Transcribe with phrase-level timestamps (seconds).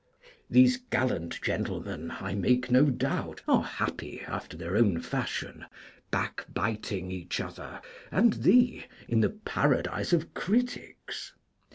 [0.49, 5.63] _These gallant gentlemen, I make no doubt, are happy after their own fashion,
[6.09, 11.33] backbiting each other and thee in the Paradise of Critics.